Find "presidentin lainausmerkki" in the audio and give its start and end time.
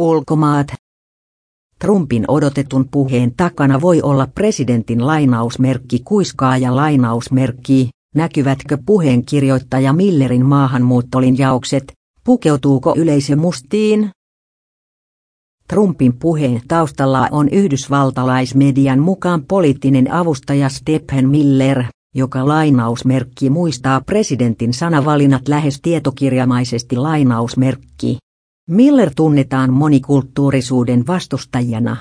4.34-5.98